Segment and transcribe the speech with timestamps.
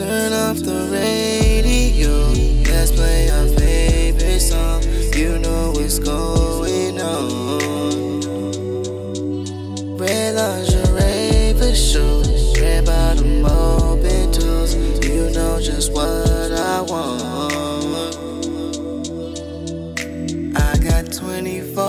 [0.00, 2.28] off the radio.
[2.70, 4.82] Let's play our favorite song.
[5.16, 7.58] You know what's going on.
[9.96, 12.22] Red lingerie for sure.
[12.62, 14.76] Red bottom open toes.
[15.04, 17.24] You know just what I want.
[20.56, 21.82] I got 24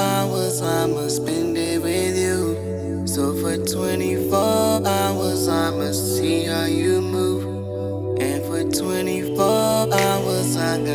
[0.00, 3.06] hours, I'ma spend it with you.
[3.06, 4.11] So for 24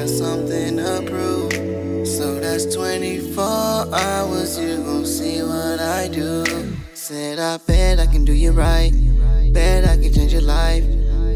[0.08, 2.08] got something to prove.
[2.08, 6.45] So that's 24 hours, you gon' see what I do.
[6.94, 8.91] Said I bet I can do you right.
[9.52, 10.83] Bet I can change your life.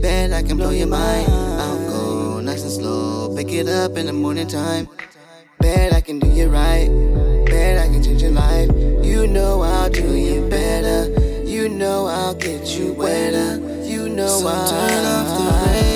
[0.01, 1.27] Bet I can blow your mind.
[1.29, 3.35] I'll go nice and slow.
[3.35, 4.87] Pick it up in the morning time.
[5.59, 6.89] Bet I can do you right.
[7.45, 8.69] Bet I can change your life.
[9.03, 11.09] You know I'll do you better.
[11.45, 13.57] You know I'll get you wetter.
[13.83, 15.90] You know so I'll turn off the radio.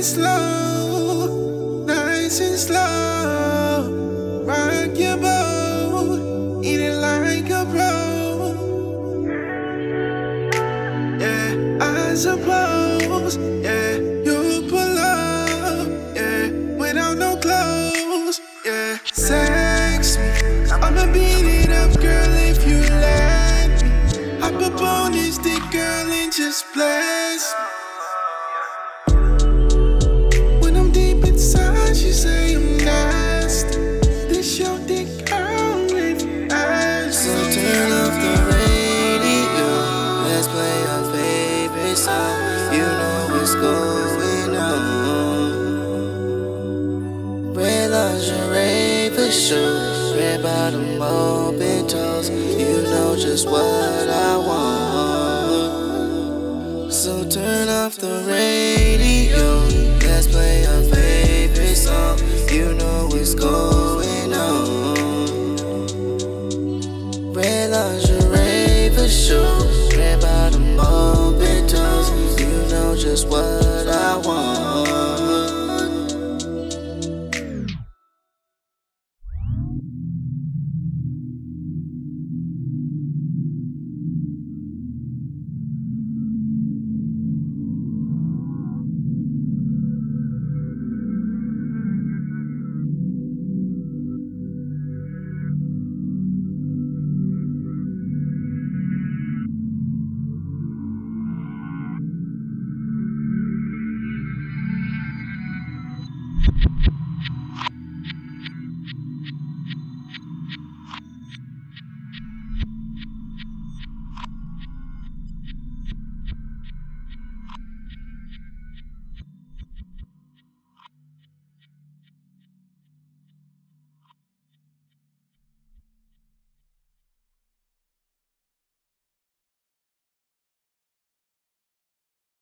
[0.00, 3.90] Slow, nice and slow.
[4.44, 8.54] Rock your boat, eat it like a pro.
[11.18, 13.36] Yeah, I suppose.
[13.36, 15.88] Yeah, you pull up.
[16.14, 16.48] Yeah,
[16.78, 18.40] without no clothes.
[18.64, 20.70] Yeah, sex me.
[20.70, 23.90] I'ma beat it up, girl, if you let me.
[24.80, 27.67] On this dick, girl, and just bless me.
[49.28, 50.16] For sure.
[50.16, 52.30] Red bottom open toes.
[52.30, 55.72] You know just what I want.
[56.92, 59.07] So turn off the radio.